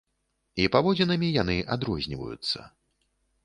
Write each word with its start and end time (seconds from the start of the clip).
І 0.63 0.65
паводзінамі 0.75 1.29
яны 1.41 1.57
адрозніваюцца. 1.77 2.59